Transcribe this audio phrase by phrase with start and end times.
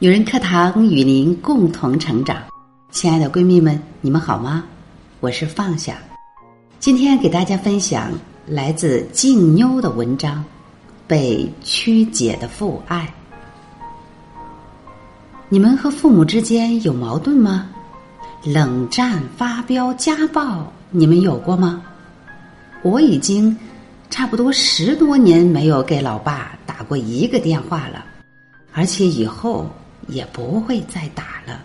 [0.00, 2.40] 女人课堂与您共同成长，
[2.92, 4.62] 亲爱的闺蜜们，你们好吗？
[5.18, 5.98] 我是放下，
[6.78, 8.12] 今天给大家分享
[8.46, 10.36] 来自静妞的文章
[11.08, 13.12] 《被曲解的父爱》。
[15.48, 17.68] 你们和父母之间有矛盾吗？
[18.44, 21.82] 冷战、发飙、家暴，你们有过吗？
[22.82, 23.58] 我已经
[24.10, 28.04] 差不多十多年没有给老爸打过一个电话了，
[28.72, 29.68] 而且以后
[30.08, 31.60] 也不会再打了。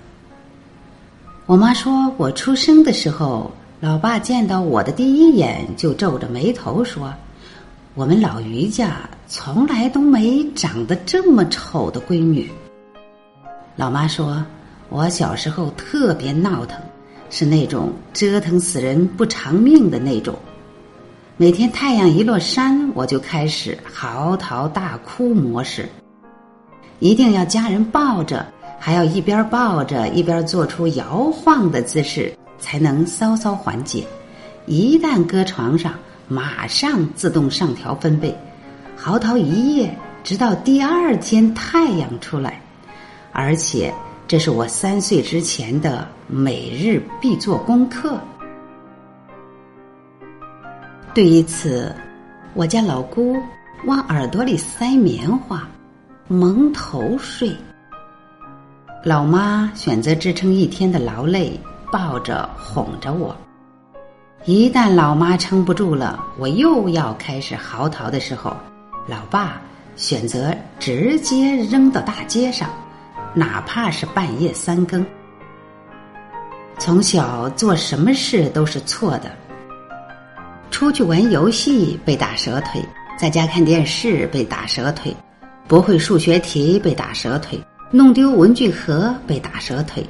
[1.45, 7.13] 我妈说我出生的时候，老爸见到我的第一眼就皱着眉头说
[7.95, 12.49] ：“我们老于家从来都没长得这么丑的闺女。”
[13.75, 14.45] 老妈说
[14.89, 16.79] 我小时候特别闹腾，
[17.29, 20.33] 是那种折腾死人不偿命的那种。
[21.35, 25.89] 每天太阳一落山，我就开始嚎啕大哭模式，
[27.03, 28.45] 一定要家人抱着，
[28.79, 34.07] 还要一边抱着一边做出摇晃的姿势，才能稍稍缓解。
[34.67, 35.93] 一旦搁床上，
[36.29, 38.33] 马上自动上调分贝，
[38.95, 39.93] 嚎啕一夜，
[40.23, 42.61] 直到第二天太阳出来。
[43.33, 43.93] 而且
[44.25, 48.17] 这是我三岁之前的每日必做功课。
[51.13, 51.93] 对于此，
[52.53, 53.35] 我家老姑
[53.87, 55.67] 往耳朵里塞棉花，
[56.29, 57.53] 蒙头睡。
[59.03, 61.59] 老妈选择支撑一天的劳累，
[61.91, 63.35] 抱着哄着我。
[64.45, 68.55] 一旦老妈撑不住了，我又要开始嚎啕的时候，
[69.05, 69.61] 老爸
[69.97, 72.69] 选择直接扔到大街上，
[73.33, 75.05] 哪怕是半夜三更。
[76.79, 79.29] 从小做什么事都是错的。
[80.71, 82.81] 出去玩游戏被打折腿，
[83.17, 85.15] 在家看电视被打折腿，
[85.67, 87.59] 不会数学题被打折腿，
[87.89, 90.05] 弄丢文具盒被打折腿，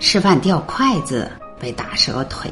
[0.00, 2.50] 吃饭掉筷子被打折腿。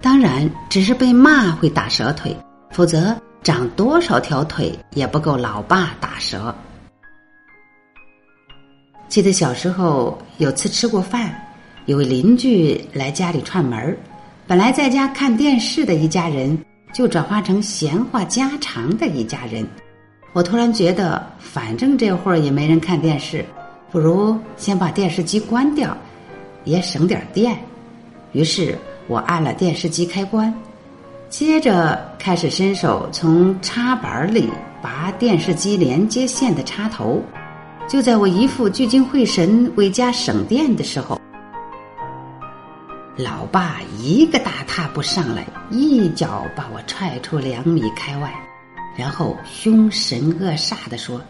[0.00, 2.34] 当然，只是被骂会打折腿，
[2.70, 6.54] 否则长多少条腿也不够老爸打折。
[9.08, 11.34] 记得小时候有次吃过饭，
[11.84, 13.96] 有位邻居来家里串门儿。
[14.46, 16.58] 本来在家看电视的一家人，
[16.94, 19.66] 就转化成闲话家常的一家人。
[20.32, 23.44] 我突然觉得，反正这会儿也没人看电视，
[23.90, 25.96] 不如先把电视机关掉，
[26.64, 27.58] 也省点电。
[28.32, 30.54] 于是我按了电视机开关，
[31.28, 34.48] 接着开始伸手从插板里
[34.80, 37.20] 拔电视机连接线的插头。
[37.88, 41.20] 就在我一副聚精会神为家省电的时候。
[43.16, 48.32] 老爸一个大踏步上来，一脚把我踹出两米开外，
[48.96, 51.20] 然后凶神恶煞的说：“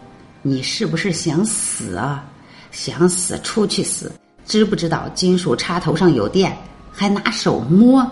[0.41, 2.25] 你是不是想死啊？
[2.71, 4.11] 想死出去死！
[4.45, 6.55] 知不知道金属插头上有电？
[6.91, 8.09] 还拿手摸！”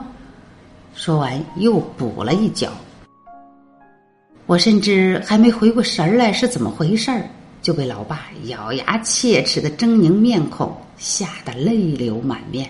[0.95, 2.71] 说完又补了一脚。
[4.45, 7.29] 我甚至还没回过神来是怎么回事儿，
[7.61, 12.69] 就被老爸咬牙切齿的狰狞面孔吓得泪流满面。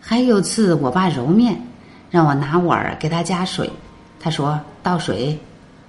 [0.00, 1.60] 还有次，我爸揉面，
[2.10, 3.70] 让我拿碗给他加水。
[4.20, 5.36] 他说倒水，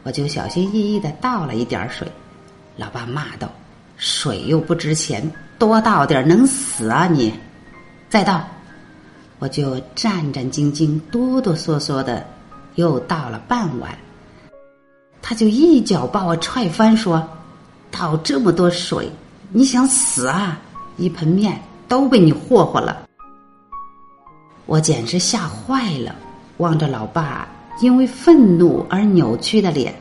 [0.03, 2.09] 我就小心翼翼的倒了一点水。
[2.77, 3.51] 老爸骂道
[3.97, 7.33] ：“水又不值钱，多倒点能死啊你！”
[8.09, 8.41] 再倒，
[9.39, 12.25] 我就战战兢兢、哆哆嗦嗦的
[12.75, 13.95] 又倒了半碗。
[15.21, 17.27] 他就一脚把我踹翻，说
[17.91, 19.11] ：“倒这么多水，
[19.49, 20.59] 你想死啊？
[20.97, 23.05] 一盆面都被你霍霍了。”
[24.65, 26.15] 我简直吓坏了，
[26.57, 27.47] 望着老爸
[27.81, 29.93] 因为愤怒而扭曲的脸，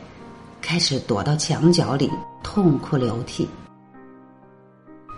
[0.61, 2.09] 开始躲到墙角里
[2.43, 3.49] 痛哭流涕。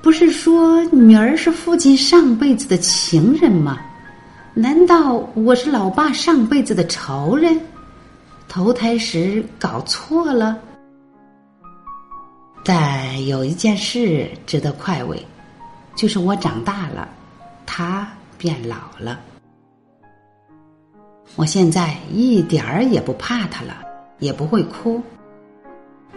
[0.02, 3.80] 不是说女儿是父亲上辈子的情人吗？
[4.54, 7.60] 难道我是老爸上辈子的仇人？
[8.48, 10.58] 投胎时搞错了？
[12.64, 15.26] 但有一件事值得快慰，
[15.96, 17.10] 就是我长大了，
[17.66, 19.20] 他变老了。
[21.36, 23.78] 我现在一点儿也不怕他了，
[24.20, 25.02] 也不会哭。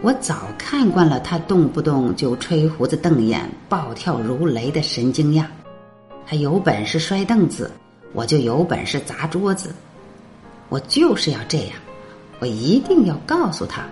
[0.01, 5.47] 我早看惯了他动不动就吹胡子瞪眼、暴跳如雷的神经样。
[6.27, 7.71] 他有本事摔凳子，
[8.13, 9.73] 我就有本事砸桌子。
[10.69, 11.69] 我就是要这样，
[12.37, 13.83] 我一定要告诉他，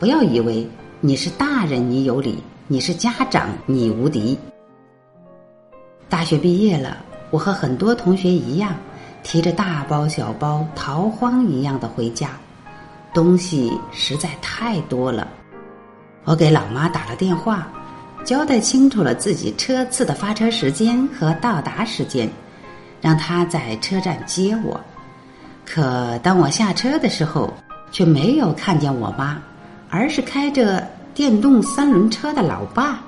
[0.00, 0.66] 不要以为
[1.00, 4.36] 你是大人你有理，你是家长你无敌。
[6.08, 6.96] 大学毕业了，
[7.30, 8.74] 我和很多同学一样。
[9.24, 12.30] 提着大包小包，逃荒一样的回家，
[13.12, 15.26] 东西实在太多了。
[16.24, 17.66] 我给老妈打了电话，
[18.24, 22.30] 交代清楚了自己车次的发车时间和到达时间，
[23.00, 24.80] 让他在车站接我。
[25.64, 27.52] 可当我下车的时候，
[27.90, 29.40] 却没有看见我妈，
[29.88, 33.02] 而是开着电动三轮车的老爸。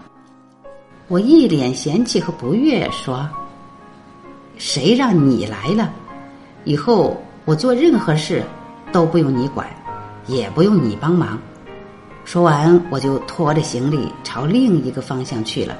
[1.09, 3.29] 我一脸嫌弃和不悦，说
[4.59, 5.93] ：“谁让你来了？
[6.67, 8.43] 以后我做任何事
[8.93, 9.67] 都不用你管，
[10.27, 11.39] 也不用你帮忙。”
[12.27, 15.77] 说完，我就拖着行李朝另一个方向去了。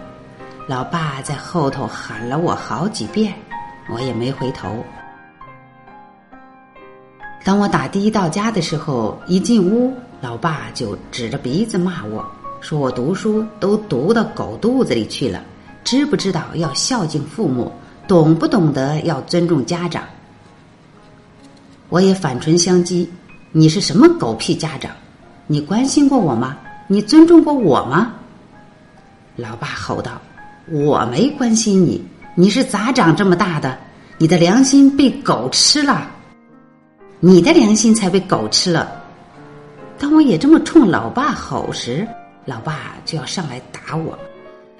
[0.69, 3.35] 老爸在后头喊了我好几遍，
[3.93, 4.85] 我也没回头。
[7.45, 12.25] 当我打的到家的时候，一进屋，老爸就指着鼻子骂我。
[12.61, 15.43] 说我读书都读到狗肚子里去了，
[15.83, 17.73] 知不知道要孝敬父母，
[18.07, 20.05] 懂不懂得要尊重家长？
[21.89, 23.07] 我也反唇相讥
[23.53, 24.91] ：“你是什么狗屁家长？
[25.47, 26.59] 你关心过我吗？
[26.89, 28.13] 你尊重过我吗？”
[29.37, 30.21] 老爸吼道
[30.71, 32.03] ：“我没关心你，
[32.35, 33.79] 你是咋长这么大的？
[34.19, 36.11] 你的良心被狗吃了，
[37.21, 39.03] 你的良心才被狗吃了。”
[39.99, 42.07] 当我也这么冲老爸吼时，
[42.45, 44.19] 老爸就要上来打我，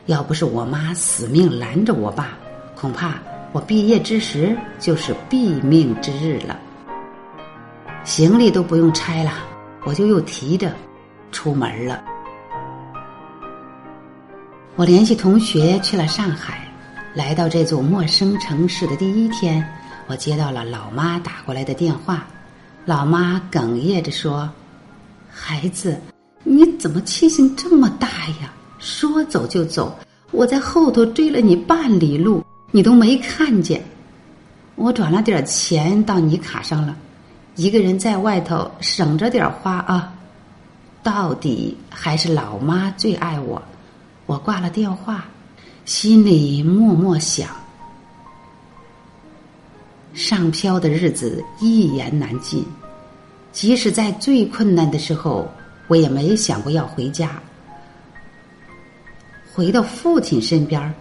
[0.07, 2.31] 要不是我妈死命拦着我爸，
[2.75, 3.15] 恐怕
[3.53, 6.59] 我毕业之时就是毙命之日了。
[8.07, 9.33] 行李都不用拆了，
[9.85, 10.73] 我就又提着
[11.33, 12.05] 出门了。
[14.77, 16.69] 我联系同学去了上海，
[17.15, 19.63] 来到这座陌生城市的第一天，
[20.07, 22.25] 我接到了老妈打过来的电话，
[22.85, 24.49] 老妈哽咽着说
[25.29, 26.01] ：“孩子。”
[26.49, 28.07] 你怎么气性这么大
[28.41, 28.53] 呀？
[28.79, 29.99] 说走就走，
[30.31, 33.85] 我在后头追了你半里路，你都没看见。
[34.77, 36.97] 我转了点钱到你卡上了，
[37.57, 40.13] 一个人在外头省着点花啊。
[41.03, 43.63] 到底还是老妈最爱我。
[44.27, 45.25] 我挂了电话，
[45.85, 47.49] 心里默默想：
[50.15, 52.65] 上漂的日子一言难尽，
[53.53, 55.49] 即使在最困难的时候。
[55.89, 57.41] 我也没想过要回家，
[59.55, 60.93] 回到父亲身边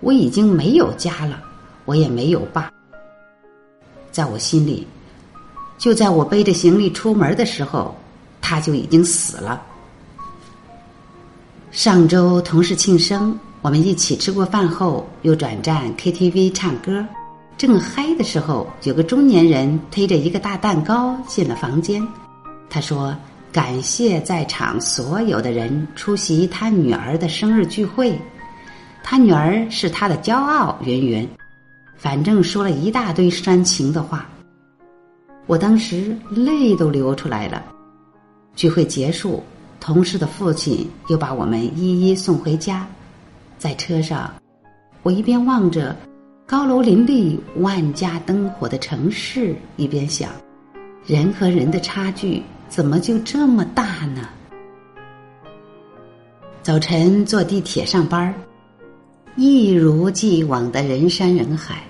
[0.00, 1.40] 我已经没有家了，
[1.84, 2.68] 我也没有爸。
[4.10, 4.84] 在我心里，
[5.84, 7.94] 就在我背着行李出门的时候，
[8.40, 9.60] 他就已经死了。
[11.72, 17.04] 上周同事庆生，我们一起吃过饭后，又转战 KTV 唱歌，
[17.58, 22.02] 正嗨的时候，有个中年人推着一个大蛋糕进了房间，
[22.70, 23.14] 他说。
[23.52, 28.18] 感谢在场所有的人出席他女儿的生日聚会，
[29.00, 30.76] 他女儿是他的骄傲。
[30.82, 31.28] 云云，
[31.94, 34.26] 反正说了一大堆煽情的话，
[35.46, 37.64] 我当时泪都流出来了。
[38.56, 39.42] 聚会结束，
[39.80, 42.86] 同事的父亲又把我们一一送回家。
[43.58, 44.32] 在车上，
[45.02, 45.96] 我一边望着
[46.46, 50.30] 高楼林立、万家灯火的城市，一边想，
[51.06, 52.42] 人和人的差距。
[52.66, 54.28] 怎么就这么大呢？
[56.62, 58.34] 早晨坐地铁上班
[59.36, 61.84] 一如既往的人山人海。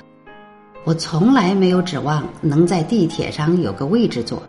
[0.85, 4.43] 我从来没有指望能在地铁上有个位置坐，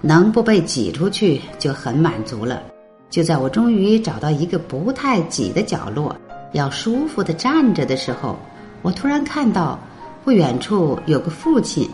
[0.00, 2.62] 能不被挤出去就很满足了。
[3.10, 6.16] 就在我终于找到一个不太挤的角落，
[6.52, 8.36] 要舒服的站着的时候，
[8.82, 9.78] 我突然看到
[10.24, 11.88] 不远处有个父亲，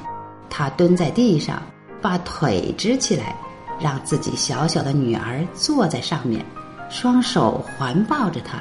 [0.48, 1.60] 他蹲在地上，
[2.00, 3.34] 把腿支起来。
[3.82, 6.44] 让自己小小的女儿坐在上面，
[6.90, 8.58] 双手环抱着她。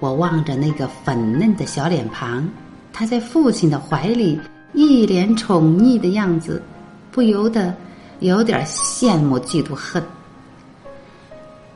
[0.00, 2.48] 我望着那个粉嫩的小脸庞，
[2.90, 4.40] 他在父亲的怀里
[4.76, 6.62] 一脸宠溺的样子，
[7.10, 7.74] 不由得
[8.20, 10.00] 有点羡慕、嫉妒、恨。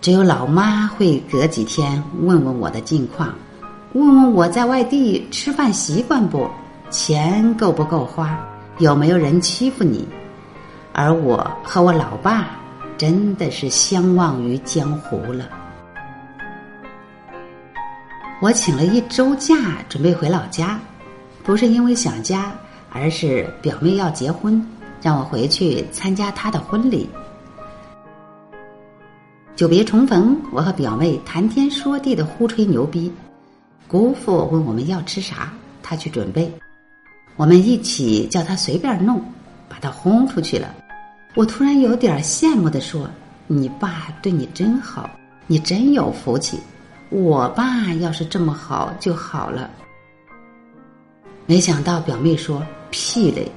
[0.01, 3.35] 只有老妈会隔几天问问我的近况，
[3.95, 6.49] 问问我在外地吃饭习惯不，
[6.91, 8.39] 钱够不够花，
[8.79, 10.07] 有没有人欺负你。
[10.93, 12.51] 而我和我老爸。
[13.01, 15.49] 真的是相忘于江湖了。
[18.43, 19.57] 我请了一周假，
[19.89, 20.79] 准备回老家，
[21.43, 22.53] 不是因为想家，
[22.91, 24.65] 而是表妹要结婚，
[25.01, 27.09] 让我回去参加她的婚礼。
[29.57, 33.13] 久别重逢，我和表妹谈天说地的胡吹牛逼。
[33.87, 36.51] 姑父问我们要吃啥，他去准备，
[37.37, 39.21] 我们一起叫他随便弄，
[39.69, 40.75] 把他轰出去了。
[41.35, 43.09] 我突然有点羡慕的说
[43.47, 45.11] ：“你爸对你真好，
[45.47, 46.59] 你真有福气。
[47.11, 49.69] 我爸要是这么好就好了。”
[51.47, 53.51] 没想到表妹说：“屁嘞！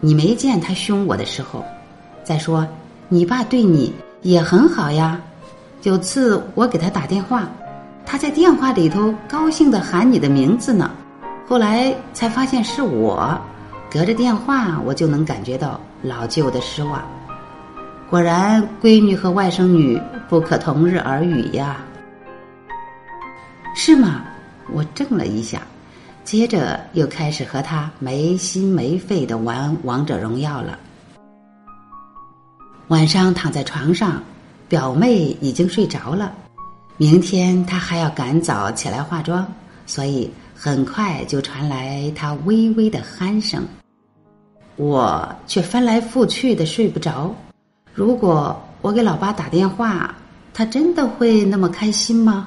[0.00, 1.64] 你没见他凶我的时候。
[2.22, 2.66] 再说，
[3.08, 5.20] 你爸对你也很好呀。
[5.82, 7.48] 有次我给他打电话，
[8.04, 10.90] 他在电话里头高兴的喊你的名字呢。
[11.48, 13.36] 后来才发现是我，
[13.90, 17.02] 隔着电话我就能感觉到老舅的失望。
[18.08, 21.78] 果然，闺女和外甥女不可同日而语呀。
[23.74, 24.24] 是吗？
[24.72, 25.62] 我怔了一下，
[26.30, 30.78] 接着又开始和他没心没肺的玩王者荣耀了。
[32.86, 34.22] 晚上躺在床上，
[34.68, 36.32] 表妹已经睡着了。
[36.96, 39.44] 明天她还要赶早起来化妆，
[39.86, 40.30] 所以。
[40.54, 43.66] 很快就传来她微微的鼾声，
[44.76, 47.34] 我却翻来覆去的睡不着。
[47.92, 50.14] 如果我给老爸打电话，
[50.52, 52.46] 他真的会那么开心吗？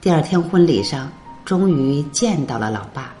[0.00, 1.12] 第二天婚礼上，
[1.48, 3.14] 终于见到了老爸，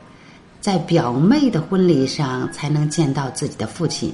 [0.60, 4.12] 在表妹的婚礼上才能见到自己的父亲，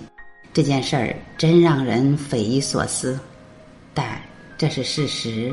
[0.53, 3.19] 这件事儿真让人匪夷所思，
[3.93, 4.07] 但
[4.57, 5.53] 这是事实。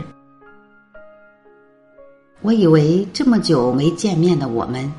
[2.41, 4.93] 我以为这么久没见面的我们，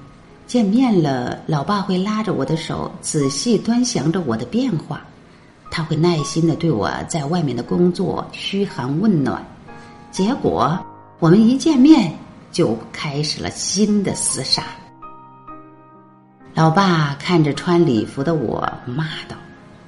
[0.45, 5.01] 见面了，老爸会拉着我的手，仔细端详着我的变化，
[5.71, 9.41] 他会耐心的对我在外面的工作嘘寒问暖。
[10.11, 10.77] 结果
[11.21, 12.13] 我们一见面
[12.53, 14.63] 就开始了新的厮杀。
[16.55, 19.35] 老爸看着穿礼服的我，骂道：“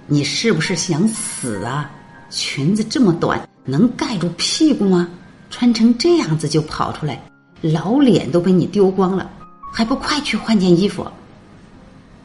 [0.08, 1.90] 你是不是想死啊？
[2.30, 5.08] 裙子这么短，能盖住屁股吗？
[5.50, 7.22] 穿成这样子就跑出来！”
[7.60, 9.30] 老脸都被你丢光了，
[9.72, 11.06] 还不快去换件衣服？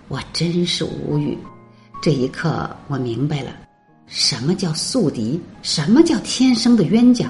[0.08, 1.38] 我真是无语。
[2.02, 3.52] 这一刻，我明白了，
[4.08, 7.30] 什么叫宿敌，什么叫天生的冤家。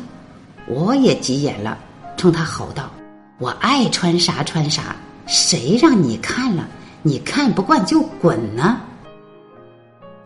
[0.67, 1.77] 我也急眼了，
[2.17, 2.89] 冲他吼道
[3.39, 6.67] ：“我爱穿啥穿啥，谁让你看了？
[7.01, 8.81] 你看不惯就滚呢！”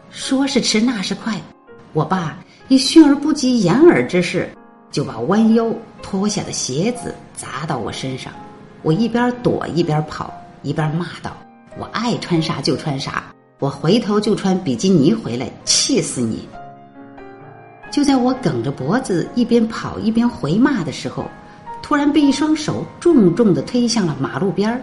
[0.10, 1.40] 说时迟，那时快，
[1.94, 2.36] 我爸
[2.70, 4.50] 以迅而不及掩耳之势。
[4.92, 5.72] 就把弯腰
[6.04, 8.32] 脱下的鞋子砸到我身上，
[8.84, 11.36] 我一边躲一边跑，一边骂道
[11.80, 13.24] ：“我爱穿啥就穿啥，
[13.58, 16.48] 我回头就穿比基尼回来，气死你！”
[17.92, 21.26] 就在我梗着脖子一边跑一边回骂的时候，
[21.84, 24.82] 突然被一双手重重的推向了马路边儿，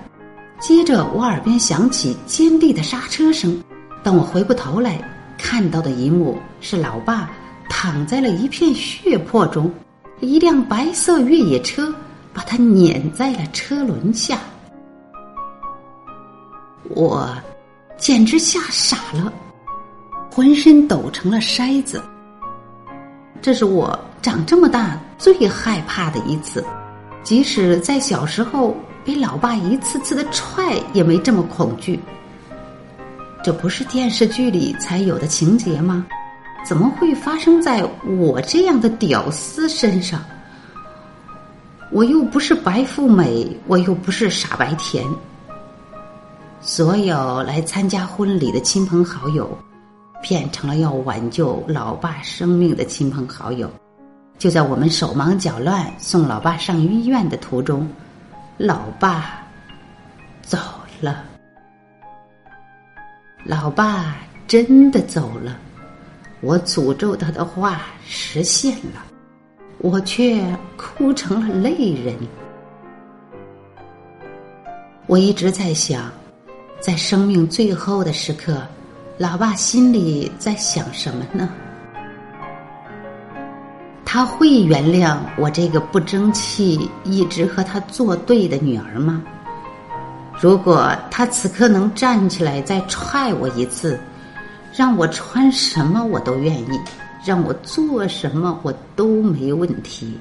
[0.61, 3.61] 接着我耳边响起尖利的刹车声。
[4.03, 5.01] 当我回过头来，
[5.39, 7.31] 看到的一幕是老爸
[7.69, 9.73] 躺在了一片血泊中。
[10.21, 11.93] 一辆白色越野车
[12.35, 14.39] 把他碾在了车轮下，
[16.91, 17.35] 我
[17.97, 19.33] 简直吓傻了，
[20.31, 22.03] 浑身抖成了筛子。
[23.41, 26.63] 这是我长这么大最害怕的一次，
[27.31, 31.97] 即使在小时候被老爸一次次的踹，也没这么恐惧。
[33.41, 36.05] 这不是电视剧里才有的情节吗？
[36.67, 40.21] 怎么会发生在我这样的屌丝身上？
[41.93, 45.07] 我又不是白富美，我又不是傻白甜。
[46.61, 49.57] 所有来参加婚礼的亲朋好友，
[50.21, 53.71] 变成了要挽救老爸生命的亲朋好友。
[54.41, 57.87] 就在我们手忙脚乱送老爸上医院的途中，
[58.57, 59.47] 老爸
[60.41, 60.57] 走
[60.99, 61.23] 了。
[63.45, 64.17] 老爸
[64.49, 65.59] 真的走了。
[66.41, 69.05] 我诅咒他的话实现了，
[69.77, 70.43] 我却
[70.75, 72.17] 哭成了泪人。
[75.07, 76.11] 我一直在想，
[76.81, 78.63] 在生命最后的时刻，
[79.19, 81.47] 老爸心里在想什么呢？
[84.13, 89.23] 他会原谅我这个不争气、一直和他作对的女儿吗？
[90.41, 93.97] 如果他此刻能站起来再踹我一次？
[94.75, 96.81] 让我穿什么我都愿意，
[97.25, 100.19] 让我做什么我都没问题。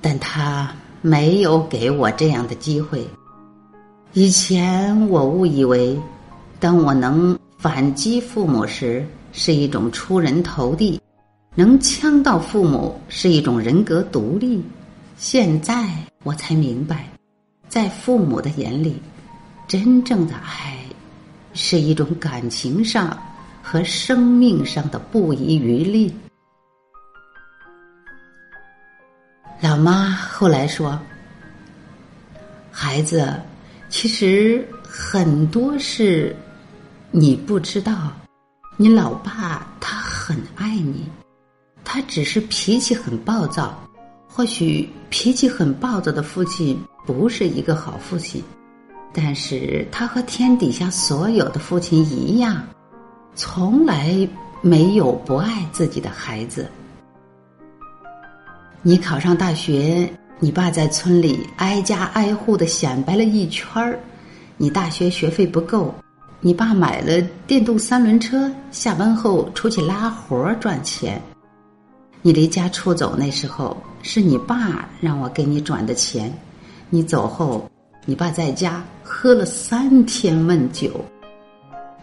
[0.00, 0.70] 但他
[1.02, 3.04] 没有给我这样的机会。
[4.12, 6.00] 以前我误以为，
[6.60, 11.00] 当我能反击父母时是一种出人头地，
[11.56, 14.62] 能呛到父母是一种人格独立。
[15.16, 15.88] 现在
[16.22, 17.08] 我才明白，
[17.68, 19.00] 在父母的眼里，
[19.66, 20.76] 真正的爱。
[21.58, 23.18] 是一种感情上
[23.62, 26.14] 和生命上的不遗余力。
[29.58, 31.00] 老妈后来说
[32.70, 33.34] ：“孩子，
[33.88, 36.36] 其实很多事
[37.10, 38.12] 你不知道，
[38.76, 41.08] 你老爸他很爱你，
[41.96, 43.74] 他只是脾气很暴躁。
[44.28, 48.44] 或许脾气很暴躁的父亲不是一个好父亲。”
[49.14, 52.62] 但是他和天底下所有的父亲一样，
[53.34, 54.28] 从来
[54.60, 56.68] 没有不爱自己的孩子。
[58.82, 60.06] 你考上大学，
[60.38, 63.98] 你爸在村里挨家挨户的显摆了一圈儿。
[64.58, 65.94] 你大学学费不够，
[66.42, 71.18] 你爸买了电动三轮车，下班后出去拉活儿赚钱。
[72.26, 76.28] 你离家出走那时候，是你爸让我给你转的钱。
[76.90, 77.70] 你走后，
[78.04, 80.90] 你爸在家喝了三天闷酒。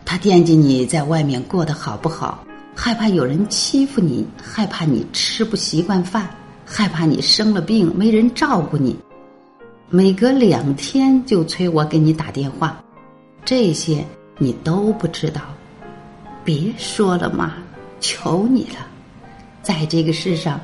[0.06, 2.42] 他惦记你在外面过得好不好，
[2.74, 6.30] 害怕有人欺负你，害怕你吃不习惯饭，
[6.66, 8.98] 害怕你生了病没人照顾你。
[9.90, 12.82] 每隔两天就催我给你打电话，
[13.44, 14.06] 这些
[14.38, 15.42] 你都不知道，
[16.46, 17.56] 别说了嘛，
[18.00, 18.88] 求你了，
[19.64, 20.60] 在这个世上，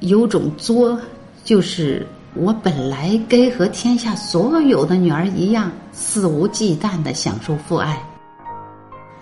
[0.00, 1.00] 有种作，
[1.44, 7.96] 就是我本来该和天下所有的女儿一样，肆无忌惮的享受父爱，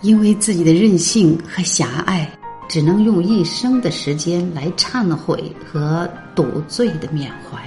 [0.00, 2.26] 因为自己的任性和狭隘，
[2.67, 7.61] 只能用一生的时间来忏悔和赌罪的缅怀。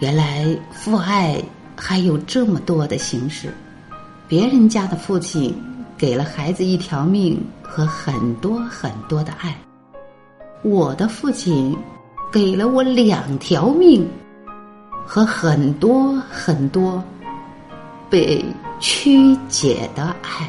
[0.00, 1.40] 原来父爱
[1.76, 3.54] 还有这么多的形式，
[4.26, 5.54] 别人家的父亲
[5.98, 9.58] 给了孩子一条命和很多很多的爱，
[10.62, 11.76] 我的父亲
[12.30, 14.08] 给了我两条命
[15.04, 17.02] 和很多很多
[18.08, 18.44] 被
[18.78, 20.48] 曲解的爱。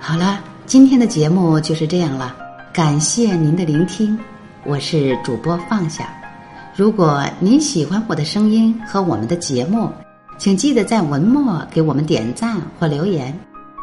[0.00, 2.34] 好了，今天的节目就是这样了，
[2.72, 4.18] 感谢您的聆听，
[4.64, 6.08] 我是主播放下。
[6.74, 9.92] 如果您喜欢我的声音和我们的节目，
[10.38, 13.36] 请记得在文末给我们点赞或留言。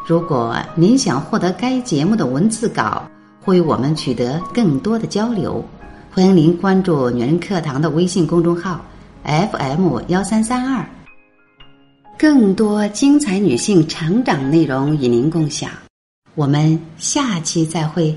[0.06, 3.06] 如果您想获得该节目的文字稿，
[3.44, 5.62] 或与我们取得更多的交流，
[6.10, 8.82] 欢迎您关注“女人课堂”的微信公众号
[9.24, 10.88] FM 幺三三二，
[12.18, 15.70] 更多精彩女性成长内容与您共享。
[16.34, 18.16] 我们下期再会。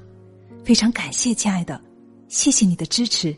[0.63, 1.81] 非常感谢，亲爱的，
[2.27, 3.35] 谢谢你的支持。